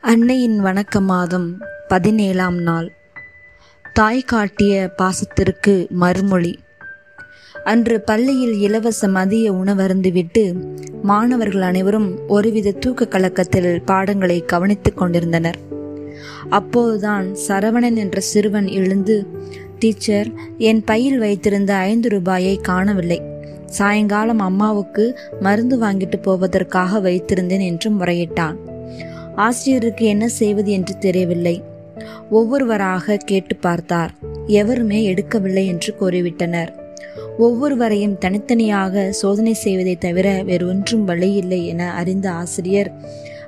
அன்னையின் 0.00 0.64
வணக்க 0.64 1.00
மாதம் 1.00 1.58
பதினேழாம் 1.88 2.58
நாள். 2.58 2.92
தாய் 3.92 4.22
காட்டிய 4.22 4.94
பாசத்திற்கு 4.98 5.88
மறுமொழி. 5.88 6.58
அன்று 7.64 8.00
பள்ளியில் 8.00 8.60
இலவச 8.60 9.08
மதிய 9.08 9.52
உணவருந்துவிட்டு 9.52 10.62
மாணவர்கள் 11.02 11.60
அனைவரும் 11.60 12.28
ஒருவித 12.28 12.70
தூக்க 12.70 13.06
கலக்கத்தில் 13.06 13.82
பாடங்களை 13.84 14.44
கவனித்துக் 14.44 14.96
கொண்டிருந்தனர். 14.96 15.58
அப்போதுதான் 16.48 17.34
சரவணன் 17.48 17.96
என்ற 17.96 18.20
சிறுவன் 18.20 18.66
எழுந்து 18.66 19.26
டீச்சர் 19.78 20.30
என் 20.58 20.84
பையில் 20.84 21.18
வைத்திருந்த 21.18 21.74
ஐந்து 21.74 22.08
ரூபாயை 22.08 22.56
காணவில்லை. 22.56 23.22
சாயங்காலம் 23.66 24.38
அம்மாவுக்கு 24.38 25.18
மருந்து 25.40 25.80
வாங்கிட்டு 25.80 26.22
போவதற்காக 26.22 27.00
வைத்திருந்தேன் 27.00 27.66
என்று 27.66 27.90
முறையிட்டான். 27.90 28.56
ஆசிரியருக்கு 29.36 30.06
என்ன 30.06 30.28
செய்வது 30.28 30.70
என்று 30.70 30.98
தெரியவில்லை. 30.98 31.62
ஒவ்வொருவராக 32.30 33.16
கேட்டு 33.16 33.56
பார்த்தார். 33.56 34.14
எவருமே 34.46 35.14
எடுக்கவில்லை 35.14 35.66
என்று 35.66 35.94
கூறிவிட்டனர். 36.00 36.68
ஒவ்வொருவரையும் 37.38 38.18
தனித்தனியாக 38.18 39.12
சோதனை 39.12 39.52
செய்வதை 39.52 39.96
தவிர 39.96 40.42
வேறு 40.42 40.68
ஒன்றும் 40.68 41.04
வழியில்லை 41.04 41.66
என 41.66 41.92
அறிந்த 41.92 42.30
ஆசிரியர் 42.30 42.92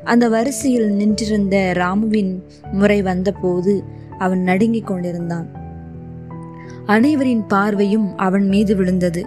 அந்த 0.04 0.28
வரிசையில் 0.28 0.90
நின்றிருந்த 0.90 1.72
ராமுவின் 1.74 2.42
முறை 2.72 3.02
வந்தபோது 3.02 3.82
அவன் 4.18 4.42
நடுங்கிக் 4.42 4.86
கொண்டிருந்தான். 4.86 5.48
அனைவரின் 6.86 7.46
பார்வையும் 7.46 8.16
அவன் 8.16 8.48
மீது 8.48 8.76
விழுந்தது. 8.76 9.26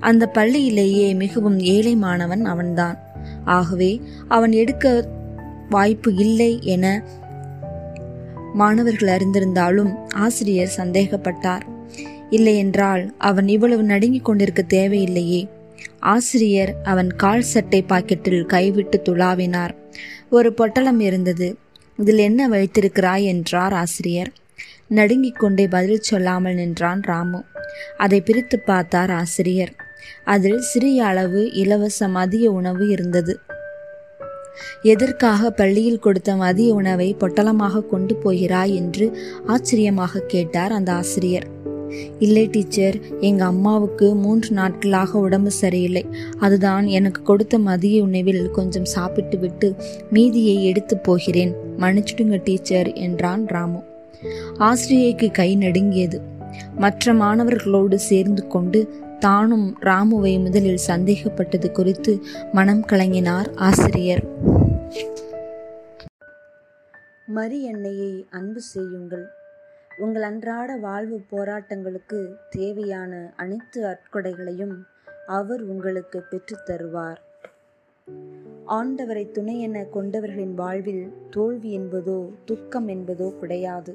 அந்த 0.00 0.30
பள்ளியிலேயே 0.34 1.14
மிகவும் 1.14 1.60
ஏழை 1.60 1.96
மாணவன் 1.96 2.44
அவன்தான். 2.44 2.98
ஆகவே 3.44 4.00
அவன் 4.28 4.52
எடுக்க 4.52 5.08
வாய்ப்பு 5.70 6.14
இல்லை 6.14 6.58
என 6.62 7.02
மாணவர்கள் 8.54 9.16
அறிந்திருந்தாலும் 9.16 10.12
ஆசிரியர் 10.14 10.72
சந்தேகப்பட்டார். 10.76 11.60
இல்லையென்றால் 12.30 13.14
அவன் 13.18 13.48
இவ்வளவு 13.48 13.82
நடுங்கிக் 13.82 14.24
கொண்டிருக்க 14.24 14.64
தேவையில்லையே. 14.68 15.48
ஆசிரியர் 15.98 16.74
அவன் 16.82 17.12
கால் 17.16 17.42
சட்டை 17.42 17.84
பாக்கெட்டில் 17.88 18.46
கைவிட்டு 18.46 19.02
துளாவினார் 19.04 19.74
ஒரு 20.30 20.52
பொட்டலம் 20.52 21.00
இருந்தது. 21.00 21.56
இதில் 21.96 22.18
என்ன 22.18 22.48
வைத்திருக்கிறாய் 22.48 23.24
என்றார் 23.24 23.72
ஆசிரியர். 23.72 24.32
நடுங்கிக் 24.88 25.38
கொண்டே 25.38 25.68
பதில் 25.68 26.00
சொல்லாமல் 26.00 26.54
நின்றான் 26.54 27.02
ராமு. 27.02 27.42
அதை 27.96 28.20
பிரித்து 28.20 28.58
பார்த்தார் 28.58 29.10
ஆசிரியர். 29.10 29.74
அதில் 30.24 30.60
சிறிய 30.60 31.04
அளவு 31.04 31.52
இலவச 31.52 32.08
மதிய 32.08 32.50
உணவு 32.50 32.88
இருந்தது. 32.88 33.38
எதற்காக 34.82 35.50
பள்ளியில் 35.50 35.98
கொடுத்த 35.98 36.36
மதிய 36.36 36.74
உணவை 36.74 37.16
பொட்டலமாக 37.20 37.86
கொண்டு 37.86 38.14
போகிறாய் 38.14 38.74
என்று 38.74 39.18
ஆச்சரியமாக 39.46 40.20
கேட்டார் 40.20 40.72
அந்த 40.72 40.92
ஆசிரியர். 40.92 41.58
இல்லை 42.18 42.48
டீச்சர். 42.48 42.98
எங்க 43.20 43.44
அம்மாவுக்கு 43.44 44.14
மூன்று 44.14 44.50
நாட்களாக 44.50 45.18
உடம்பு 45.18 45.50
சரியில்லை. 45.50 46.06
அதுதான் 46.38 46.86
எனக்கு 46.86 47.22
கொடுத்த 47.22 47.58
மதிய 47.58 48.02
உணவில் 48.02 48.50
கொஞ்சம் 48.50 48.84
சாப்பிட்டு 48.84 49.38
விட்டு 49.38 49.74
மீதியை 50.10 50.64
எடுத்து 50.64 50.98
போகிறேன். 50.98 51.54
மன்னிச்சுடுங்க 51.78 52.40
டீச்சர் 52.44 52.92
என்றான் 52.92 53.46
ராமு. 53.46 53.82
ஆசிரியைக்கு 54.58 55.30
கை 55.30 55.56
நடுங்கியது. 55.56 56.20
மற்ற 56.76 57.14
மாணவர்களோடு 57.14 57.94
சேர்ந்து 57.94 58.46
கொண்டு 58.46 59.08
தானும் 59.18 59.76
ராமுவை 59.82 60.42
முதலில் 60.42 60.86
சந்தேகப்பட்டது 60.86 61.70
குறித்து 61.70 62.24
மனம் 62.52 62.84
கலங்கினார் 62.86 63.54
ஆசிரியர். 63.54 64.24
மரி 67.26 67.62
எண்ணெயை 67.62 68.26
அன்பு 68.30 68.60
செய்யுங்கள். 68.60 69.26
உங்கள் 69.98 70.22
அன்றாட 70.22 70.76
வாழ்வு 70.76 71.20
போராட்டங்களுக்கு 71.30 72.34
தேவையான 72.50 73.32
அனைத்து 73.36 73.86
அற்கொடைகளையும் 73.86 74.86
அவர் 75.26 75.62
உங்களுக்கு 75.62 76.20
பெற்றுத் 76.20 76.70
தருவார். 76.70 77.16
ஆண்டவரை 78.66 79.30
துணை 79.30 79.60
என 79.60 79.86
கொண்டவர்களின் 79.94 80.54
வாழ்வில் 80.54 81.12
தோல்வி 81.30 81.78
என்பதோ 81.78 82.30
துக்கம் 82.44 82.88
என்பதோ 82.88 83.38
கிடையாது. 83.38 83.94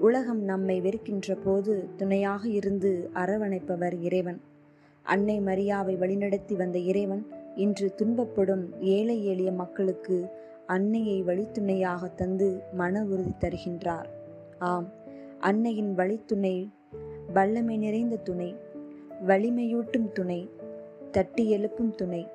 உலகம் 0.00 0.42
நம்மை 0.42 0.80
வெறுக்கின்ற 0.80 1.36
போது 1.44 1.88
துணையாக 1.96 2.48
இருந்து 2.48 3.10
அரவணைப்பவர் 3.14 4.02
இறைவன். 4.02 4.40
அன்னை 5.02 5.40
மரியாவை 5.40 5.96
வழிநடத்தி 5.96 6.56
வந்த 6.56 6.78
இறைவன் 6.78 7.37
இன்று 7.58 7.94
துன்பப்படும் 7.96 8.80
ஏழை 8.80 9.24
எளிய 9.24 9.52
மக்களுக்கு 9.52 10.30
அன்னையை 10.66 11.22
வழித்துணையாக 11.22 12.14
தந்து 12.14 12.62
மன 12.72 13.04
உறுதி 13.04 13.34
தருகின்றார். 13.40 14.08
ஆம் 14.58 14.92
அன்னையின் 15.40 15.94
வழித்துணை 15.94 16.72
வல்லமை 17.32 17.76
நிறைந்த 17.76 18.16
துணை 18.16 18.56
வலிமையூட்டும் 19.26 20.12
துணை 20.12 20.50
தட்டி 21.10 21.50
எழுப்பும் 21.50 21.94
துணை. 21.94 22.26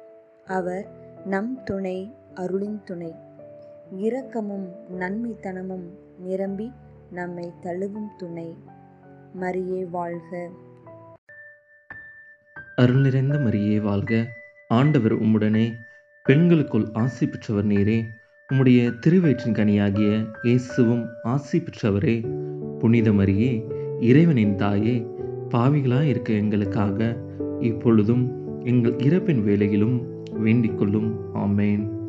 அவர் 0.46 0.86
நம் 1.26 1.64
துணை 1.64 2.14
அருளின் 2.34 2.82
துணை. 2.84 3.16
இரக்கமும் 3.98 4.68
நன்மைத்தனமும் 5.00 5.88
நிரம்பி 6.20 6.72
நம்மை 7.12 7.52
தழுவும் 7.62 8.12
துணை. 8.18 8.56
மரியே 9.40 9.90
வாழ்க. 9.90 10.50
அருள் 12.76 13.02
நிறைந்த 13.02 13.38
மரியே 13.38 13.82
வாழ்க. 13.82 14.42
ஆண்டவர் 14.74 15.24
உம்முடனே 15.24 15.74
பெண்களுக்குள் 16.24 16.90
ஆசி 16.94 17.28
பெற்றவர் 17.28 17.68
நீரே. 17.68 18.06
உம்முடைய 18.54 18.94
திருவயிற்றின் 19.00 19.54
கனியாகிய 19.54 20.26
இயேசுவும் 20.44 21.06
ஆசி 21.24 21.60
பெற்றவரே. 21.60 22.16
புனிதமரியே 22.80 23.64
இறைவனின் 24.00 24.56
தாயே 24.56 25.08
பாவிகளாக 25.50 26.04
இருக்க 26.04 26.34
எங்களுக்காக 26.34 27.18
இப்பொழுதும் 27.60 28.32
எங்கள் 28.64 28.96
இறப்பின் 28.96 29.44
வேலையிலும் 29.44 30.26
வேண்டிக் 30.32 30.78
கொள்ளும். 30.78 31.36
ஆமேன். 31.36 32.03